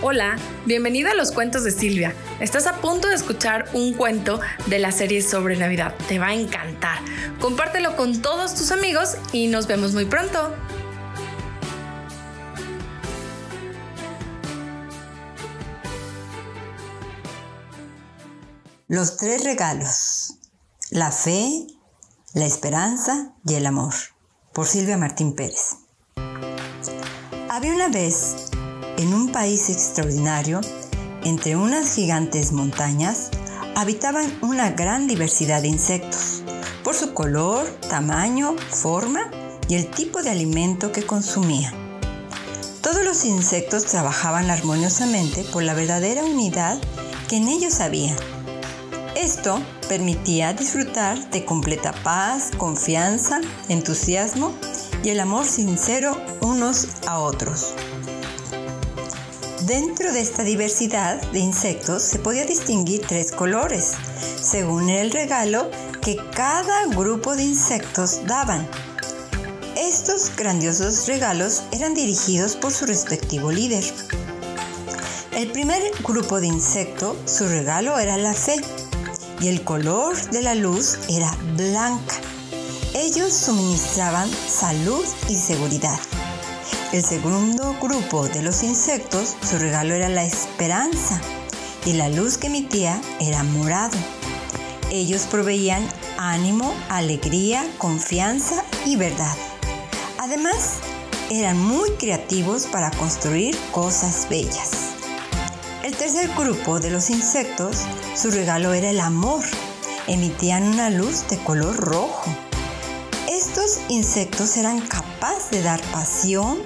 Hola, 0.00 0.36
bienvenido 0.64 1.10
a 1.10 1.14
los 1.14 1.32
cuentos 1.32 1.64
de 1.64 1.72
Silvia. 1.72 2.14
Estás 2.38 2.68
a 2.68 2.80
punto 2.80 3.08
de 3.08 3.16
escuchar 3.16 3.68
un 3.72 3.94
cuento 3.94 4.38
de 4.66 4.78
la 4.78 4.92
serie 4.92 5.22
sobre 5.22 5.56
Navidad. 5.56 5.92
Te 6.06 6.20
va 6.20 6.28
a 6.28 6.34
encantar. 6.34 7.00
Compártelo 7.40 7.96
con 7.96 8.22
todos 8.22 8.54
tus 8.54 8.70
amigos 8.70 9.16
y 9.32 9.48
nos 9.48 9.66
vemos 9.66 9.94
muy 9.94 10.04
pronto. 10.04 10.54
Los 18.86 19.16
tres 19.16 19.42
regalos. 19.42 20.34
La 20.90 21.10
fe, 21.10 21.66
la 22.34 22.46
esperanza 22.46 23.34
y 23.44 23.54
el 23.54 23.66
amor. 23.66 23.94
Por 24.52 24.68
Silvia 24.68 24.96
Martín 24.96 25.34
Pérez. 25.34 25.78
Había 27.50 27.74
una 27.74 27.88
vez 27.88 28.47
en 28.98 29.14
un 29.14 29.30
país 29.30 29.70
extraordinario, 29.70 30.60
entre 31.24 31.56
unas 31.56 31.94
gigantes 31.94 32.52
montañas, 32.52 33.30
habitaban 33.76 34.36
una 34.42 34.70
gran 34.72 35.06
diversidad 35.06 35.62
de 35.62 35.68
insectos, 35.68 36.42
por 36.82 36.96
su 36.96 37.14
color, 37.14 37.66
tamaño, 37.88 38.56
forma 38.70 39.30
y 39.68 39.76
el 39.76 39.88
tipo 39.88 40.22
de 40.22 40.30
alimento 40.30 40.90
que 40.90 41.06
consumían. 41.06 41.72
Todos 42.82 43.04
los 43.04 43.24
insectos 43.24 43.84
trabajaban 43.84 44.50
armoniosamente 44.50 45.44
por 45.44 45.62
la 45.62 45.74
verdadera 45.74 46.24
unidad 46.24 46.78
que 47.28 47.36
en 47.36 47.48
ellos 47.48 47.80
había. 47.80 48.16
Esto 49.14 49.60
permitía 49.88 50.54
disfrutar 50.54 51.30
de 51.30 51.44
completa 51.44 51.92
paz, 52.02 52.50
confianza, 52.56 53.40
entusiasmo 53.68 54.52
y 55.04 55.10
el 55.10 55.20
amor 55.20 55.44
sincero 55.44 56.20
unos 56.40 56.88
a 57.06 57.18
otros. 57.18 57.74
Dentro 59.68 60.14
de 60.14 60.22
esta 60.22 60.44
diversidad 60.44 61.20
de 61.30 61.40
insectos 61.40 62.02
se 62.02 62.18
podía 62.18 62.46
distinguir 62.46 63.02
tres 63.06 63.32
colores, 63.32 63.92
según 64.40 64.88
el 64.88 65.10
regalo 65.10 65.70
que 66.00 66.16
cada 66.34 66.86
grupo 66.86 67.36
de 67.36 67.42
insectos 67.42 68.26
daban. 68.26 68.66
Estos 69.76 70.34
grandiosos 70.34 71.06
regalos 71.06 71.64
eran 71.70 71.92
dirigidos 71.92 72.56
por 72.56 72.72
su 72.72 72.86
respectivo 72.86 73.52
líder. 73.52 73.84
El 75.32 75.52
primer 75.52 75.82
grupo 76.02 76.40
de 76.40 76.46
insectos, 76.46 77.18
su 77.26 77.46
regalo 77.46 77.98
era 77.98 78.16
la 78.16 78.32
fe 78.32 78.56
y 79.38 79.48
el 79.48 79.64
color 79.64 80.16
de 80.30 80.40
la 80.40 80.54
luz 80.54 80.98
era 81.10 81.30
blanca. 81.58 82.14
Ellos 82.94 83.34
suministraban 83.34 84.30
salud 84.30 85.04
y 85.28 85.34
seguridad. 85.34 85.98
El 86.92 87.04
segundo 87.04 87.76
grupo 87.80 88.28
de 88.28 88.42
los 88.42 88.62
insectos, 88.62 89.36
su 89.42 89.58
regalo 89.58 89.94
era 89.94 90.08
la 90.08 90.24
esperanza 90.24 91.20
y 91.84 91.92
la 91.92 92.08
luz 92.08 92.38
que 92.38 92.46
emitía 92.46 93.00
era 93.20 93.42
morado. 93.42 93.96
Ellos 94.90 95.26
proveían 95.30 95.86
ánimo, 96.16 96.74
alegría, 96.88 97.66
confianza 97.78 98.64
y 98.86 98.96
verdad. 98.96 99.36
Además, 100.18 100.78
eran 101.30 101.58
muy 101.58 101.90
creativos 101.92 102.66
para 102.66 102.90
construir 102.92 103.56
cosas 103.70 104.26
bellas. 104.30 104.70
El 105.82 105.94
tercer 105.94 106.30
grupo 106.36 106.80
de 106.80 106.90
los 106.90 107.10
insectos, 107.10 107.84
su 108.16 108.30
regalo 108.30 108.72
era 108.72 108.90
el 108.90 109.00
amor. 109.00 109.44
Emitían 110.06 110.64
una 110.64 110.90
luz 110.90 111.28
de 111.28 111.38
color 111.38 111.76
rojo. 111.76 112.47
Insectos 113.88 114.56
eran 114.56 114.80
capaces 114.80 115.50
de 115.50 115.62
dar 115.62 115.80
pasión, 115.92 116.58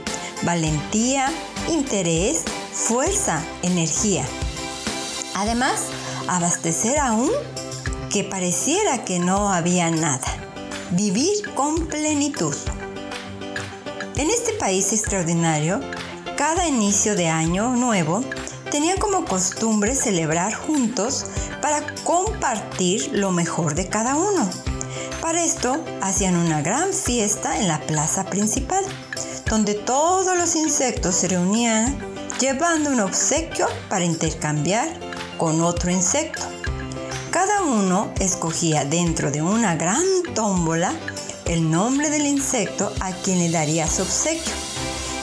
valentía, 0.43 1.33
interés, 1.69 2.43
fuerza, 2.73 3.43
energía. 3.63 4.25
Además, 5.35 5.87
abastecer 6.29 6.99
aún 6.99 7.31
que 8.11 8.23
pareciera 8.23 9.05
que 9.05 9.19
no 9.19 9.53
había 9.53 9.91
nada. 9.91 10.27
Vivir 10.93 11.53
con 11.55 11.87
plenitud. 11.87 12.55
En 14.17 14.31
este 14.31 14.53
país 14.53 14.93
extraordinario, 14.93 15.81
cada 16.37 16.69
inicio 16.69 17.17
de 17.17 17.29
año 17.29 17.71
nuevo 17.71 18.23
tenía 18.71 18.97
como 18.97 19.25
costumbre 19.25 19.95
celebrar 19.95 20.55
juntos 20.55 21.27
para 21.61 21.83
compartir 22.05 23.11
lo 23.13 23.33
mejor 23.33 23.75
de 23.75 23.89
cada 23.89 24.15
uno. 24.15 24.72
Para 25.21 25.45
esto 25.45 25.85
hacían 26.01 26.37
una 26.37 26.63
gran 26.63 26.93
fiesta 26.93 27.59
en 27.59 27.69
la 27.69 27.81
plaza 27.81 28.25
principal 28.25 28.85
donde 29.49 29.75
todos 29.75 30.37
los 30.37 30.57
insectos 30.57 31.15
se 31.15 31.29
reunían 31.29 31.99
llevando 32.41 32.91
un 32.91 33.01
obsequio 33.01 33.67
para 33.89 34.05
intercambiar 34.05 34.89
con 35.37 35.61
otro 35.61 35.91
insecto. 35.91 36.43
Cada 37.31 37.63
uno 37.63 38.13
escogía 38.19 38.85
dentro 38.85 39.31
de 39.31 39.43
una 39.43 39.77
gran 39.77 40.05
tómbola 40.35 40.93
el 41.45 41.71
nombre 41.71 42.09
del 42.09 42.27
insecto 42.27 42.93
a 43.01 43.13
quien 43.13 43.39
le 43.39 43.51
daría 43.51 43.87
su 43.87 44.03
obsequio 44.03 44.53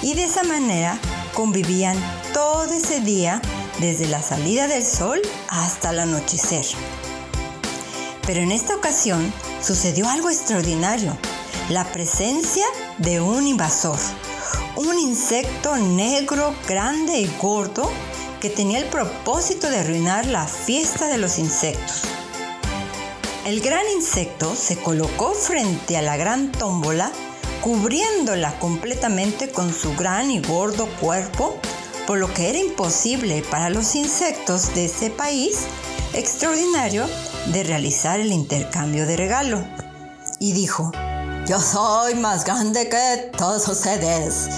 y 0.01 0.13
de 0.13 0.25
esa 0.25 0.43
manera 0.43 0.99
convivían 1.33 1.97
todo 2.33 2.65
ese 2.71 2.99
día 3.01 3.41
desde 3.79 4.07
la 4.07 4.21
salida 4.21 4.67
del 4.67 4.85
sol 4.85 5.19
hasta 5.47 5.89
el 5.89 5.99
anochecer. 5.99 6.65
Pero 8.29 8.41
en 8.41 8.51
esta 8.51 8.75
ocasión 8.75 9.33
sucedió 9.59 10.07
algo 10.07 10.29
extraordinario 10.29 11.17
la 11.69 11.83
presencia 11.83 12.63
de 12.99 13.19
un 13.19 13.47
invasor, 13.47 13.97
un 14.75 14.99
insecto 14.99 15.75
negro, 15.77 16.53
grande 16.67 17.21
y 17.21 17.31
gordo 17.41 17.89
que 18.39 18.51
tenía 18.51 18.77
el 18.77 18.85
propósito 18.85 19.67
de 19.71 19.79
arruinar 19.79 20.27
la 20.27 20.45
fiesta 20.45 21.07
de 21.07 21.17
los 21.17 21.39
insectos. 21.39 22.03
El 23.47 23.61
gran 23.61 23.89
insecto 23.95 24.55
se 24.55 24.77
colocó 24.77 25.33
frente 25.33 25.97
a 25.97 26.03
la 26.03 26.15
gran 26.15 26.51
tómbola, 26.51 27.11
cubriéndola 27.61 28.59
completamente 28.59 29.49
con 29.49 29.73
su 29.73 29.95
gran 29.95 30.29
y 30.29 30.39
gordo 30.39 30.85
cuerpo, 31.01 31.57
por 32.05 32.19
lo 32.19 32.31
que 32.31 32.51
era 32.51 32.59
imposible 32.59 33.41
para 33.49 33.71
los 33.71 33.95
insectos 33.95 34.75
de 34.75 34.85
ese 34.85 35.09
país 35.09 35.61
extraordinario 36.13 37.07
de 37.47 37.63
realizar 37.63 38.19
el 38.19 38.31
intercambio 38.31 39.05
de 39.05 39.17
regalo. 39.17 39.63
Y 40.39 40.53
dijo, 40.53 40.91
yo 41.47 41.59
soy 41.59 42.15
más 42.15 42.45
grande 42.45 42.87
que 42.89 43.31
todos 43.37 43.67
ustedes. 43.67 44.49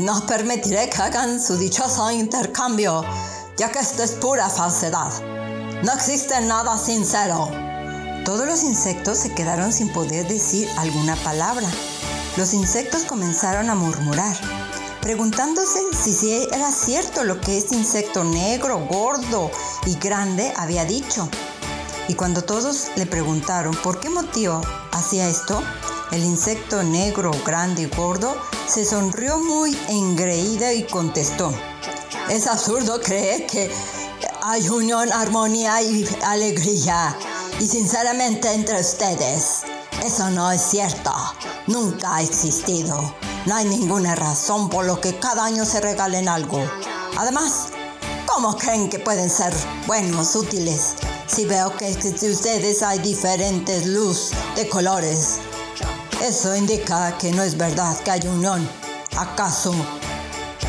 No 0.00 0.24
permitiré 0.26 0.88
que 0.88 1.02
hagan 1.02 1.42
su 1.42 1.56
dichoso 1.56 2.10
intercambio, 2.10 3.04
ya 3.56 3.72
que 3.72 3.80
esto 3.80 4.02
es 4.02 4.12
pura 4.12 4.48
falsedad. 4.48 5.10
No 5.82 5.92
existe 5.92 6.40
nada 6.42 6.78
sincero. 6.78 7.50
Todos 8.24 8.46
los 8.46 8.62
insectos 8.62 9.18
se 9.18 9.34
quedaron 9.34 9.72
sin 9.72 9.92
poder 9.92 10.28
decir 10.28 10.68
alguna 10.76 11.16
palabra. 11.16 11.68
Los 12.36 12.52
insectos 12.52 13.04
comenzaron 13.04 13.70
a 13.70 13.74
murmurar, 13.74 14.36
preguntándose 15.00 15.80
si 15.92 16.46
era 16.52 16.70
cierto 16.70 17.24
lo 17.24 17.40
que 17.40 17.58
este 17.58 17.74
insecto 17.74 18.22
negro, 18.22 18.86
gordo 18.86 19.50
y 19.86 19.94
grande 19.94 20.52
había 20.56 20.84
dicho. 20.84 21.28
Y 22.08 22.14
cuando 22.14 22.42
todos 22.42 22.88
le 22.96 23.06
preguntaron 23.06 23.74
por 23.76 24.00
qué 24.00 24.08
motivo 24.08 24.62
hacía 24.92 25.28
esto, 25.28 25.62
el 26.10 26.24
insecto 26.24 26.82
negro, 26.82 27.30
grande 27.44 27.82
y 27.82 27.86
gordo 27.86 28.34
se 28.66 28.84
sonrió 28.84 29.38
muy 29.38 29.78
engreída 29.88 30.72
y 30.72 30.84
contestó, 30.84 31.52
es 32.30 32.46
absurdo 32.46 33.00
creer 33.00 33.46
que 33.46 33.70
hay 34.42 34.66
unión, 34.68 35.12
armonía 35.12 35.82
y 35.82 36.08
alegría. 36.24 37.14
Y 37.60 37.66
sinceramente 37.66 38.52
entre 38.52 38.80
ustedes, 38.80 39.62
eso 40.04 40.30
no 40.30 40.50
es 40.50 40.62
cierto. 40.62 41.12
Nunca 41.66 42.16
ha 42.16 42.22
existido. 42.22 43.14
No 43.46 43.54
hay 43.54 43.66
ninguna 43.66 44.14
razón 44.14 44.70
por 44.70 44.86
lo 44.86 45.00
que 45.00 45.18
cada 45.18 45.44
año 45.44 45.64
se 45.64 45.80
regalen 45.80 46.28
algo. 46.28 46.62
Además, 47.16 47.68
¿cómo 48.26 48.56
creen 48.56 48.88
que 48.88 48.98
pueden 48.98 49.28
ser 49.28 49.52
buenos, 49.86 50.36
útiles? 50.36 50.94
Si 51.28 51.44
veo 51.44 51.76
que 51.76 51.88
entre 51.88 52.30
ustedes 52.30 52.82
hay 52.82 52.98
diferentes 52.98 53.86
luz 53.86 54.30
de 54.56 54.68
colores 54.68 55.38
eso 56.22 56.54
indica 56.56 57.16
que 57.16 57.30
no 57.30 57.44
es 57.44 57.56
verdad 57.56 57.96
que 58.00 58.10
hay 58.10 58.26
unión. 58.26 58.68
¿Acaso 59.16 59.72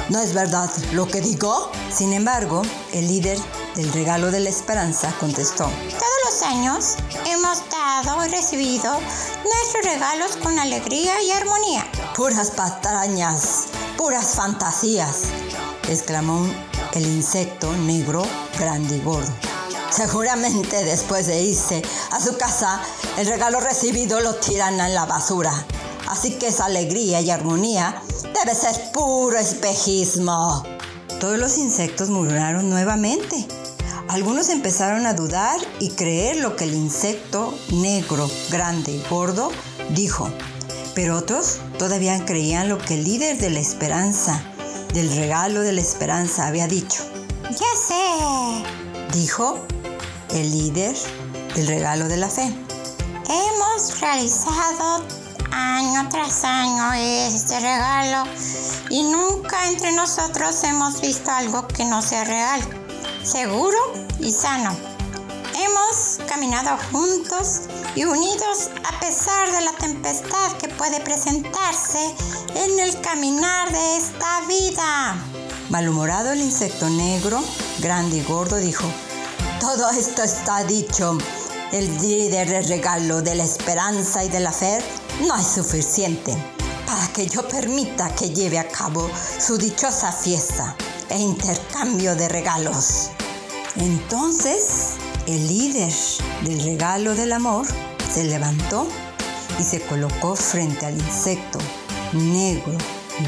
no 0.10 0.20
es 0.20 0.34
verdad 0.34 0.70
lo 0.94 1.08
que 1.08 1.22
digo? 1.22 1.72
Sin 1.92 2.14
embargo, 2.14 2.62
el 2.94 3.08
líder 3.08 3.38
del 3.76 3.92
regalo 3.92 4.30
de 4.30 4.42
la 4.42 4.50
esperanza 4.50 5.12
contestó. 5.20 5.64
Todos 5.66 6.20
los 6.26 6.44
años 6.44 6.96
hemos 7.26 7.64
dado 7.72 8.24
y 8.26 8.30
recibido 8.30 8.94
nuestros 8.94 9.86
regalos 9.86 10.38
con 10.38 10.60
alegría 10.60 11.20
y 11.24 11.32
armonía. 11.32 11.88
Puras 12.16 12.52
patrañas, 12.52 13.66
puras 13.98 14.36
fantasías, 14.36 15.24
exclamó 15.88 16.46
el 16.94 17.08
insecto 17.08 17.74
negro 17.74 18.24
gordo. 19.04 19.49
Seguramente 19.92 20.84
después 20.86 21.28
de 21.28 21.42
irse 21.42 21.82
a 22.12 22.20
su 22.20 22.38
casa, 22.38 22.82
el 23.18 23.28
regalo 23.28 23.60
recibido 23.60 24.20
lo 24.22 24.36
tiran 24.36 24.80
en 24.80 24.94
la 24.94 25.06
basura. 25.06 25.52
Así 26.08 26.32
que 26.38 26.48
esa 26.48 26.66
alegría 26.66 27.22
y 27.22 27.32
armonía 27.32 28.02
debe 28.24 28.56
ser 28.56 28.92
puro 28.92 29.38
espejismo. 29.38 30.64
Todos 31.20 31.38
los 31.38 31.58
insectos 31.58 32.10
murmuraron 32.10 32.70
nuevamente. 32.70 33.48
Algunos 34.08 34.50
empezaron 34.50 35.06
a 35.06 35.14
dudar 35.14 35.60
y 35.80 35.90
creer 35.92 36.38
lo 36.38 36.56
que 36.56 36.64
el 36.64 36.74
insecto 36.74 37.54
negro, 37.72 38.30
grande 38.50 38.92
y 38.92 39.04
gordo 39.10 39.52
dijo, 39.90 40.32
pero 40.96 41.18
otros 41.18 41.58
todavía 41.78 42.26
creían 42.26 42.70
lo 42.70 42.78
que 42.78 42.96
el 42.96 43.04
líder 43.04 43.38
de 43.38 43.50
la 43.52 43.60
esperanza, 43.60 44.42
del 44.94 45.16
regalo 45.16 45.62
de 45.62 45.74
la 45.74 45.82
esperanza, 45.82 46.48
había 46.48 46.68
dicho. 46.68 47.04
Ya 47.52 47.68
sé, 47.88 48.89
dijo 49.12 49.58
el 50.32 50.52
líder 50.52 50.96
del 51.56 51.68
regalo 51.68 52.08
de 52.08 52.18
la 52.18 52.30
fe. 52.30 52.54
Hemos 53.28 54.00
realizado 54.00 55.04
año 55.52 56.08
tras 56.10 56.44
año 56.44 56.94
este 56.94 57.60
regalo 57.60 58.30
y 58.90 59.04
nunca 59.04 59.70
entre 59.70 59.92
nosotros 59.94 60.64
hemos 60.64 61.02
visto 61.02 61.32
algo 61.32 61.68
que 61.68 61.86
no 61.86 62.02
sea 62.02 62.24
real, 62.24 62.62
seguro 63.24 63.78
y 64.20 64.32
sano. 64.32 64.76
Hemos 65.56 66.20
caminado 66.28 66.78
juntos 66.92 67.62
y 67.96 68.06
unidos 68.06 68.70
a 68.84 69.00
pesar 69.00 69.52
de 69.52 69.62
la 69.62 69.72
tempestad 69.74 70.52
que 70.60 70.70
puede 70.70 71.00
presentarse 71.02 72.16
en 72.56 72.80
el 72.80 73.00
caminar 73.02 73.72
de 73.72 73.98
esta 73.98 74.42
vida. 74.48 75.16
Malhumorado 75.70 76.32
el 76.32 76.42
insecto 76.42 76.90
negro, 76.90 77.44
grande 77.80 78.18
y 78.18 78.24
gordo, 78.24 78.58
dijo, 78.58 78.86
todo 79.60 79.90
esto 79.90 80.24
está 80.24 80.64
dicho. 80.64 81.18
El 81.72 81.98
líder 82.00 82.50
del 82.50 82.68
regalo 82.68 83.22
de 83.22 83.36
la 83.36 83.44
esperanza 83.44 84.24
y 84.24 84.30
de 84.30 84.40
la 84.40 84.52
fe 84.52 84.80
no 85.28 85.36
es 85.36 85.46
suficiente 85.48 86.36
para 86.86 87.08
que 87.14 87.28
yo 87.28 87.48
permita 87.48 88.14
que 88.16 88.32
lleve 88.32 88.58
a 88.58 88.68
cabo 88.68 89.10
su 89.40 89.58
dichosa 89.58 90.12
fiesta 90.12 90.76
e 91.10 91.20
intercambio 91.20 92.16
de 92.16 92.28
regalos. 92.28 93.10
Entonces, 93.76 94.96
el 95.28 95.48
líder 95.48 95.94
del 96.44 96.64
regalo 96.64 97.14
del 97.14 97.34
amor 97.34 97.68
se 98.12 98.24
levantó 98.24 98.88
y 99.60 99.64
se 99.64 99.82
colocó 99.82 100.36
frente 100.36 100.88
al 100.88 100.96
insecto 100.96 101.60
negro, 102.14 102.78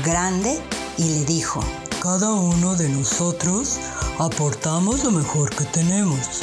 grande, 0.03 0.59
y 0.98 1.03
le 1.03 1.25
dijo, 1.25 1.63
cada 2.01 2.31
uno 2.31 2.75
de 2.75 2.89
nosotros 2.89 3.77
aportamos 4.21 5.03
lo 5.03 5.09
mejor 5.09 5.50
que 5.50 5.65
tenemos. 5.65 6.41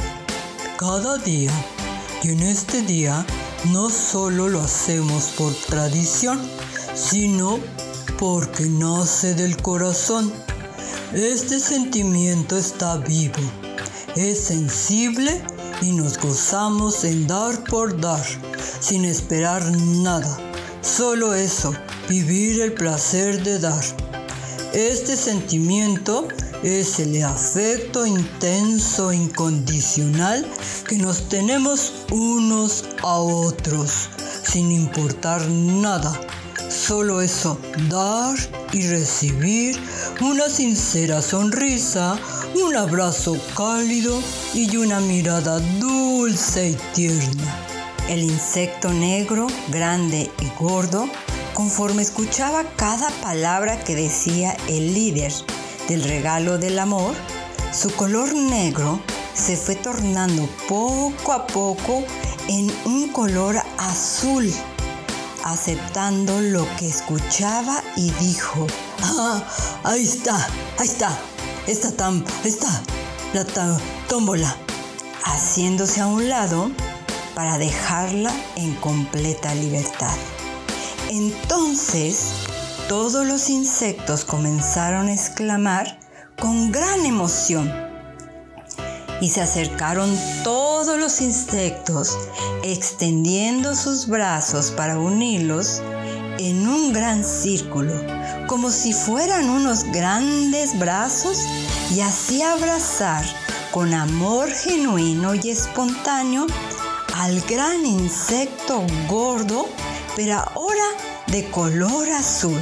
Cada 0.77 1.17
día. 1.19 1.53
Y 2.25 2.31
en 2.31 2.43
este 2.43 2.83
día 2.83 3.25
no 3.67 3.89
solo 3.89 4.49
lo 4.49 4.61
hacemos 4.61 5.27
por 5.39 5.55
tradición, 5.55 6.41
sino 6.95 7.61
porque 8.19 8.65
nace 8.65 9.35
del 9.35 9.57
corazón. 9.63 10.33
Este 11.13 11.61
sentimiento 11.61 12.57
está 12.57 12.97
vivo, 12.97 13.41
es 14.17 14.41
sensible 14.41 15.41
y 15.81 15.93
nos 15.93 16.19
gozamos 16.19 17.05
en 17.05 17.29
dar 17.29 17.63
por 17.63 17.99
dar, 18.01 18.27
sin 18.81 19.05
esperar 19.05 19.65
nada. 19.71 20.37
Solo 20.81 21.33
eso, 21.33 21.73
vivir 22.09 22.61
el 22.61 22.73
placer 22.73 23.43
de 23.45 23.61
dar. 23.61 23.85
Este 24.75 25.17
sentimiento 25.17 26.27
es 26.63 26.99
el 26.99 27.23
afecto 27.23 28.05
intenso, 28.05 29.13
incondicional 29.13 30.47
que 30.89 30.97
nos 30.97 31.29
tenemos 31.29 31.93
unos 32.11 32.85
a 33.03 33.19
otros, 33.19 34.09
sin 34.43 34.73
importar 34.73 35.47
nada. 35.49 36.19
Solo 36.69 37.23
eso, 37.23 37.59
dar 37.89 38.37
y 38.73 38.87
recibir 38.89 39.79
una 40.21 40.49
sincera 40.49 41.23
sonrisa, 41.23 42.19
un 42.67 42.77
abrazo 42.77 43.37
cálido 43.57 44.21
y 44.53 44.77
una 44.77 45.01
mirada 45.01 45.61
dulce 45.79 46.71
y 46.71 46.75
tierna. 46.95 47.57
El 48.09 48.23
insecto 48.23 48.91
negro, 48.93 49.47
grande 49.69 50.31
y 50.41 50.63
gordo, 50.63 51.09
conforme 51.55 52.03
escuchaba 52.03 52.65
cada 52.77 53.11
palabra 53.23 53.83
que 53.85 53.95
decía 53.95 54.57
el 54.69 54.95
líder 54.95 55.33
del 55.89 56.05
regalo 56.05 56.59
del 56.59 56.79
amor, 56.79 57.15
su 57.73 57.91
color 57.95 58.35
negro 58.35 59.01
se 59.35 59.57
fue 59.57 59.75
tornando 59.75 60.47
poco 60.69 61.33
a 61.33 61.47
poco 61.47 62.05
en 62.47 62.71
un 62.85 63.09
color 63.09 63.57
azul, 63.79 64.53
aceptando 65.45 66.41
lo 66.41 66.67
que 66.77 66.89
escuchaba 66.89 67.83
y 67.97 68.11
dijo, 68.13 68.67
ah, 69.03 69.43
ahí 69.85 70.05
está, 70.05 70.37
ahí 70.79 70.87
está, 70.87 71.19
esta 71.67 71.91
tam, 71.93 72.23
está, 72.45 72.83
la 73.33 73.47
tómbola, 74.09 74.55
haciéndose 75.25 76.03
a 76.03 76.07
un 76.07 76.29
lado 76.29 76.71
para 77.35 77.57
dejarla 77.57 78.33
en 78.57 78.75
completa 78.75 79.55
libertad. 79.55 80.15
Entonces, 81.09 82.33
todos 82.89 83.27
los 83.27 83.51
insectos 83.51 84.25
comenzaron 84.25 85.09
a 85.09 85.13
exclamar 85.13 86.01
con 86.41 86.73
gran 86.73 87.05
emoción. 87.05 87.71
Y 89.21 89.29
se 89.29 89.43
acercaron 89.43 90.17
todos 90.43 90.99
los 90.99 91.21
insectos, 91.21 92.17
extendiendo 92.63 93.75
sus 93.75 94.07
brazos 94.07 94.71
para 94.71 94.99
unirlos 94.99 95.83
en 96.39 96.67
un 96.67 96.93
gran 96.95 97.25
círculo, 97.25 97.93
como 98.47 98.71
si 98.71 98.95
fueran 98.95 99.51
unos 99.51 99.85
grandes 99.85 100.79
brazos, 100.79 101.45
y 101.95 102.01
así 102.01 102.43
abrazar 102.43 103.25
con 103.71 103.93
amor 103.93 104.51
genuino 104.51 105.35
y 105.35 105.51
espontáneo 105.51 106.47
al 107.15 107.41
gran 107.43 107.85
insecto 107.85 108.87
gordo, 109.09 109.67
pero 110.19 110.35
ahora 110.35 110.83
de 111.29 111.49
color 111.49 112.11
azul. 112.11 112.59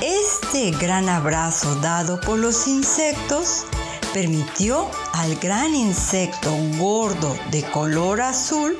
Este 0.00 0.70
gran 0.70 1.10
abrazo 1.10 1.74
dado 1.74 2.18
por 2.22 2.38
los 2.38 2.66
insectos 2.66 3.66
permitió 4.14 4.90
al 5.12 5.36
gran 5.36 5.74
insecto 5.74 6.50
gordo 6.78 7.36
de 7.50 7.62
color 7.64 8.22
azul 8.22 8.78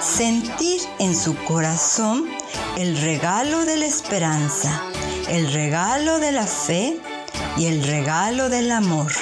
sentir 0.00 0.80
en 0.98 1.14
su 1.14 1.36
corazón 1.44 2.24
el 2.78 2.98
regalo 2.98 3.66
de 3.66 3.76
la 3.76 3.84
esperanza, 3.84 4.82
el 5.28 5.52
regalo 5.52 6.18
de 6.20 6.32
la 6.32 6.46
fe 6.46 6.98
y 7.58 7.66
el 7.66 7.84
regalo 7.84 8.48
del 8.48 8.72
amor, 8.72 9.12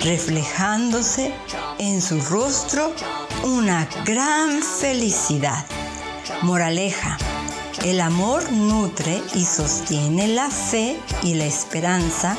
reflejándose 0.00 1.32
en 1.78 2.02
su 2.02 2.20
rostro 2.22 2.92
una 3.44 3.88
gran 4.04 4.60
felicidad. 4.64 5.64
Moraleja. 6.42 7.18
El 7.84 8.00
amor 8.00 8.50
nutre 8.52 9.22
y 9.34 9.44
sostiene 9.44 10.28
la 10.28 10.50
fe 10.50 10.98
y 11.22 11.34
la 11.34 11.46
esperanza 11.46 12.36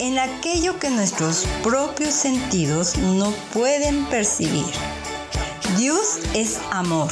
en 0.00 0.18
aquello 0.18 0.78
que 0.78 0.90
nuestros 0.90 1.46
propios 1.62 2.12
sentidos 2.12 2.96
no 2.98 3.30
pueden 3.52 4.04
percibir. 4.06 4.66
Dios 5.76 6.18
es 6.34 6.58
amor 6.70 7.10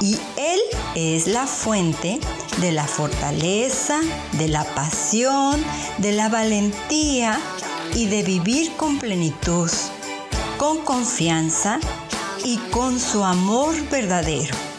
y 0.00 0.18
Él 0.36 0.60
es 0.94 1.26
la 1.26 1.46
fuente 1.46 2.20
de 2.58 2.72
la 2.72 2.86
fortaleza, 2.86 4.00
de 4.32 4.48
la 4.48 4.64
pasión, 4.74 5.64
de 5.98 6.12
la 6.12 6.28
valentía 6.28 7.38
y 7.94 8.06
de 8.06 8.22
vivir 8.22 8.72
con 8.76 8.98
plenitud, 8.98 9.70
con 10.58 10.78
confianza 10.78 11.80
y 12.44 12.58
con 12.70 12.98
su 12.98 13.24
amor 13.24 13.74
verdadero. 13.90 14.71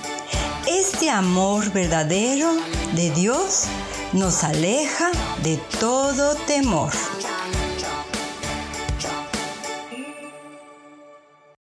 Este 0.67 1.09
amor 1.09 1.71
verdadero 1.71 2.55
de 2.95 3.11
Dios 3.11 3.65
nos 4.13 4.45
aleja 4.45 5.11
de 5.43 5.57
todo 5.79 6.35
temor. 6.47 6.91